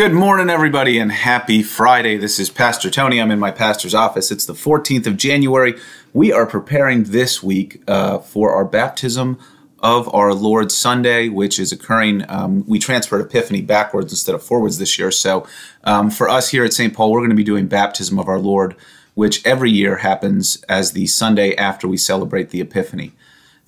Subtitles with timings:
[0.00, 2.16] Good morning, everybody, and happy Friday.
[2.16, 3.20] This is Pastor Tony.
[3.20, 4.30] I'm in my pastor's office.
[4.30, 5.78] It's the 14th of January.
[6.14, 9.38] We are preparing this week uh, for our baptism
[9.80, 12.24] of our Lord Sunday, which is occurring.
[12.30, 15.10] Um, we transferred Epiphany backwards instead of forwards this year.
[15.10, 15.46] So,
[15.84, 16.94] um, for us here at St.
[16.94, 18.76] Paul, we're going to be doing baptism of our Lord,
[19.12, 23.12] which every year happens as the Sunday after we celebrate the Epiphany.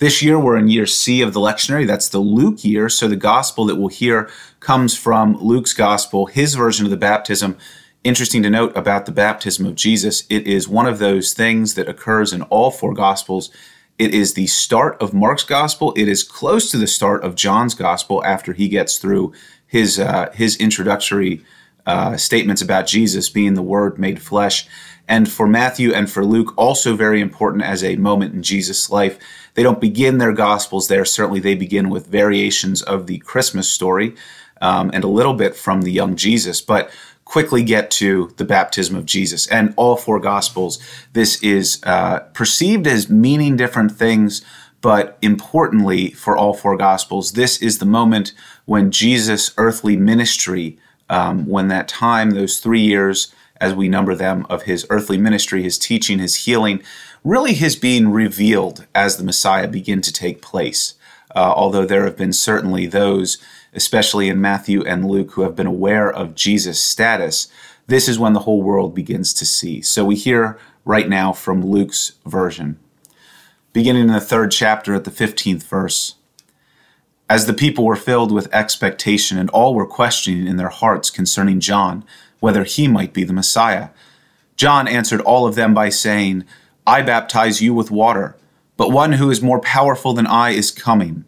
[0.03, 1.87] This year, we're in year C of the lectionary.
[1.87, 2.89] That's the Luke year.
[2.89, 4.29] So the gospel that we'll hear
[4.59, 7.57] comes from Luke's gospel, his version of the baptism.
[8.03, 11.89] Interesting to note about the baptism of Jesus, it is one of those things that
[11.89, 13.53] occurs in all four gospels.
[13.97, 15.95] It is the start of Mark's gospel.
[15.97, 19.33] It is close to the start of John's gospel after he gets through
[19.69, 21.45] his uh, his introductory
[21.87, 24.67] uh, statements about Jesus being the Word made flesh.
[25.09, 29.19] And for Matthew and for Luke, also very important as a moment in Jesus' life.
[29.55, 31.05] They don't begin their gospels there.
[31.05, 34.15] Certainly, they begin with variations of the Christmas story
[34.61, 36.91] um, and a little bit from the young Jesus, but
[37.25, 39.49] quickly get to the baptism of Jesus.
[39.49, 40.79] And all four gospels,
[41.13, 44.43] this is uh, perceived as meaning different things.
[44.83, 50.77] But importantly, for all four Gospels, this is the moment when Jesus' earthly ministry,
[51.13, 55.63] um, when that time, those three years, as we number them, of his earthly ministry,
[55.63, 56.83] his teaching, his healing,
[57.23, 60.95] really his being revealed as the Messiah begin to take place.
[61.35, 63.37] Uh, although there have been certainly those,
[63.75, 67.47] especially in Matthew and Luke, who have been aware of Jesus' status,
[67.87, 69.83] this is when the whole world begins to see.
[69.83, 72.81] So we hear right now from Luke's version.
[73.75, 76.15] Beginning in the third chapter at the 15th verse.
[77.29, 81.61] As the people were filled with expectation, and all were questioning in their hearts concerning
[81.61, 82.05] John,
[82.41, 83.89] whether he might be the Messiah,
[84.57, 86.45] John answered all of them by saying,
[86.87, 88.37] I baptize you with water,
[88.77, 91.25] but one who is more powerful than I is coming.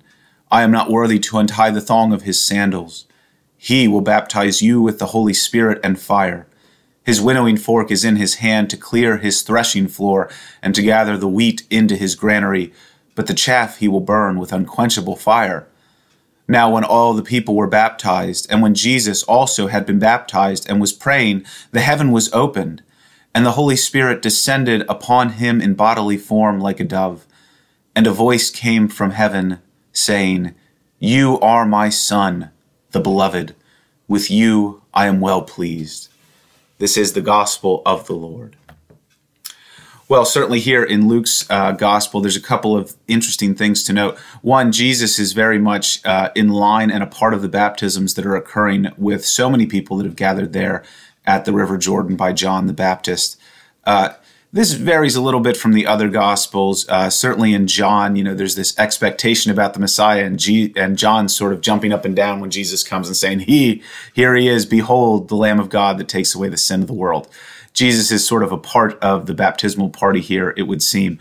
[0.50, 3.06] I am not worthy to untie the thong of his sandals.
[3.56, 6.46] He will baptize you with the Holy Spirit and fire.
[7.04, 10.30] His winnowing fork is in his hand to clear his threshing floor
[10.62, 12.72] and to gather the wheat into his granary,
[13.14, 15.66] but the chaff he will burn with unquenchable fire.
[16.46, 20.80] Now, when all the people were baptized, and when Jesus also had been baptized and
[20.80, 22.82] was praying, the heaven was opened
[23.34, 27.26] and the Holy Spirit descended upon him in bodily form like a dove.
[27.96, 29.58] And a voice came from heaven,
[29.92, 30.54] saying,
[31.00, 32.50] You are my Son,
[32.92, 33.54] the Beloved.
[34.06, 36.08] With you I am well pleased.
[36.78, 38.56] This is the gospel of the Lord.
[40.06, 44.18] Well, certainly here in Luke's uh, gospel, there's a couple of interesting things to note.
[44.42, 48.26] One, Jesus is very much uh, in line and a part of the baptisms that
[48.26, 50.84] are occurring with so many people that have gathered there
[51.26, 53.40] at the River Jordan by John the Baptist.
[53.84, 54.10] Uh,
[54.52, 56.86] this varies a little bit from the other gospels.
[56.88, 60.98] Uh, certainly in John, you know, there's this expectation about the Messiah, and, G- and
[60.98, 63.82] John sort of jumping up and down when Jesus comes and saying, "He,
[64.12, 64.64] here he is!
[64.64, 67.26] Behold, the Lamb of God that takes away the sin of the world."
[67.74, 71.18] Jesus is sort of a part of the baptismal party here, it would seem.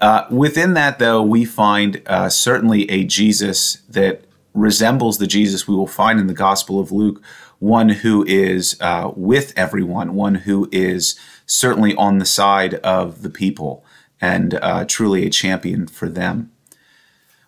[0.00, 5.74] Uh, within that, though, we find uh, certainly a Jesus that resembles the Jesus we
[5.74, 7.22] will find in the Gospel of Luke,
[7.58, 13.30] one who is uh, with everyone, one who is certainly on the side of the
[13.30, 13.84] people
[14.20, 16.50] and uh, truly a champion for them.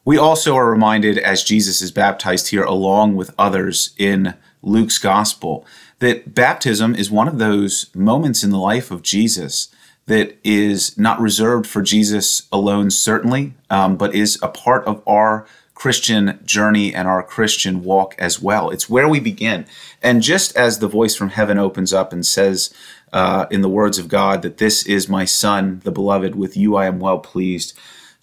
[0.04, 5.66] We also are reminded as Jesus is baptized here, along with others in Luke's gospel,
[5.98, 9.68] that baptism is one of those moments in the life of Jesus
[10.06, 15.46] that is not reserved for Jesus alone, certainly, um, but is a part of our
[15.74, 18.70] Christian journey and our Christian walk as well.
[18.70, 19.66] It's where we begin.
[20.02, 22.72] And just as the voice from heaven opens up and says,
[23.12, 26.76] uh, in the words of God, that this is my Son, the beloved, with you
[26.76, 27.76] I am well pleased,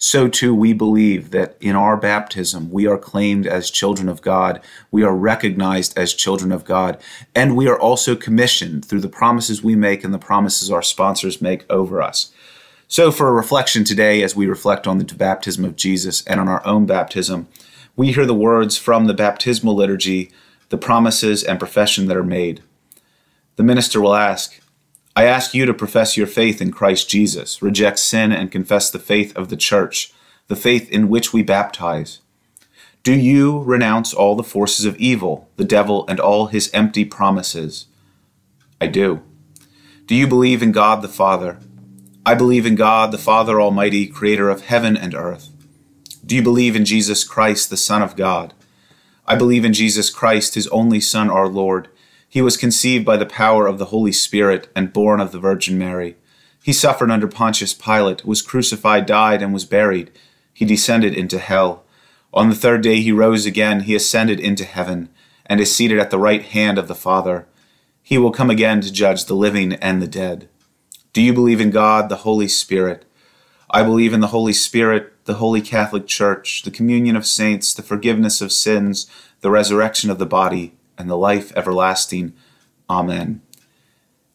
[0.04, 4.60] so too we believe that in our baptism we are claimed as children of God,
[4.90, 7.00] we are recognized as children of God,
[7.34, 11.40] and we are also commissioned through the promises we make and the promises our sponsors
[11.40, 12.30] make over us.
[12.86, 16.48] So, for a reflection today, as we reflect on the baptism of Jesus and on
[16.48, 17.48] our own baptism,
[17.96, 20.30] we hear the words from the baptismal liturgy,
[20.68, 22.62] the promises and profession that are made.
[23.56, 24.60] The minister will ask,
[25.16, 28.98] I ask you to profess your faith in Christ Jesus, reject sin, and confess the
[28.98, 30.12] faith of the church,
[30.48, 32.20] the faith in which we baptize.
[33.04, 37.86] Do you renounce all the forces of evil, the devil, and all his empty promises?
[38.80, 39.22] I do.
[40.06, 41.58] Do you believe in God the Father?
[42.26, 45.48] I believe in God the Father Almighty, creator of heaven and earth.
[46.26, 48.52] Do you believe in Jesus Christ, the Son of God?
[49.26, 51.88] I believe in Jesus Christ, his only Son, our Lord
[52.34, 55.78] he was conceived by the power of the Holy Spirit and born of the Virgin
[55.78, 56.16] Mary.
[56.64, 60.10] He suffered under Pontius Pilate, was crucified, died, and was buried.
[60.52, 61.84] He descended into hell.
[62.32, 65.10] On the third day he rose again, he ascended into heaven,
[65.46, 67.46] and is seated at the right hand of the Father.
[68.02, 70.48] He will come again to judge the living and the dead.
[71.12, 73.04] Do you believe in God, the Holy Spirit?
[73.70, 77.82] I believe in the Holy Spirit, the Holy Catholic Church, the communion of saints, the
[77.82, 79.08] forgiveness of sins,
[79.40, 82.32] the resurrection of the body, and the life everlasting.
[82.88, 83.42] Amen.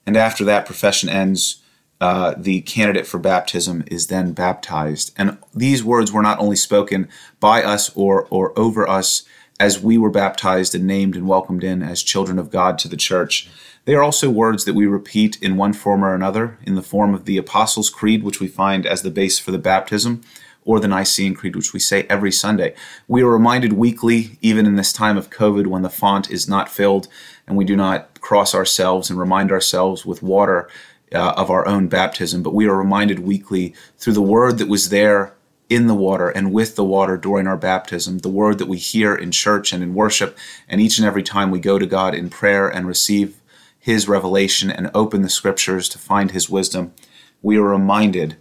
[0.05, 1.61] And after that profession ends,
[2.01, 5.13] uh, the candidate for baptism is then baptized.
[5.17, 7.09] And these words were not only spoken
[7.39, 9.23] by us or, or over us
[9.59, 12.95] as we were baptized and named and welcomed in as children of God to the
[12.95, 13.49] church.
[13.83, 17.13] They are also words that we repeat in one form or another in the form
[17.13, 20.21] of the Apostles' Creed, which we find as the base for the baptism,
[20.69, 22.75] or the Nicene Creed, which we say every Sunday.
[23.07, 26.69] We are reminded weekly, even in this time of COVID when the font is not
[26.69, 27.07] filled
[27.47, 30.69] and we do not cross ourselves and remind ourselves with water
[31.11, 34.89] uh, of our own baptism, but we are reminded weekly through the word that was
[34.89, 35.33] there
[35.69, 39.15] in the water and with the water during our baptism, the word that we hear
[39.15, 40.37] in church and in worship,
[40.67, 43.41] and each and every time we go to God in prayer and receive
[43.79, 46.93] His revelation and open the scriptures to find His wisdom,
[47.41, 48.37] we are reminded,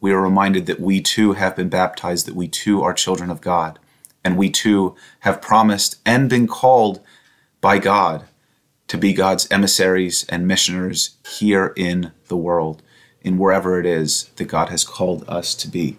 [0.00, 3.40] we are reminded that we too have been baptized, that we too are children of
[3.40, 3.78] God,
[4.24, 7.00] and we too have promised and been called
[7.60, 8.24] by God
[8.88, 12.82] to be God's emissaries and missioners here in the world,
[13.22, 15.98] in wherever it is that God has called us to be.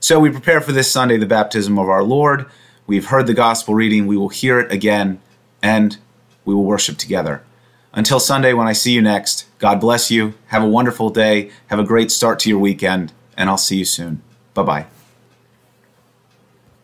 [0.00, 2.46] So we prepare for this Sunday the baptism of our Lord.
[2.86, 4.06] We've heard the gospel reading.
[4.06, 5.20] We will hear it again
[5.62, 5.96] and
[6.44, 7.42] we will worship together.
[7.96, 10.34] Until Sunday, when I see you next, God bless you.
[10.46, 11.50] Have a wonderful day.
[11.68, 14.20] Have a great start to your weekend, and I'll see you soon.
[14.52, 14.86] Bye bye.